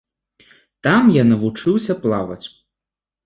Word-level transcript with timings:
Там 0.87 1.11
я 1.17 1.23
навучыўся 1.33 1.97
плаваць. 2.05 2.45